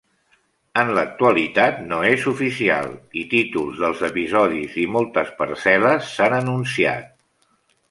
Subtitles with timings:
[0.83, 2.89] En l'actualitat, no és oficial
[3.23, 7.17] i títols dels episodis i moltes parcel·les s'han anunciat.